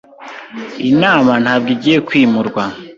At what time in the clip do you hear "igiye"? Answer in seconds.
1.75-1.97